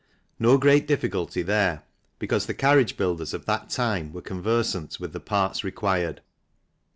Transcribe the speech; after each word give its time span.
No 0.39 0.57
great 0.57 0.87
difficulty 0.87 1.43
there, 1.43 1.83
because 2.17 2.47
the 2.47 2.55
carriage 2.55 2.97
builders 2.97 3.35
of 3.35 3.45
that 3.45 3.69
time 3.69 4.11
were 4.11 4.23
conversant 4.23 4.99
with 4.99 5.13
the 5.13 5.19
parts 5.19 5.63
required. 5.63 6.21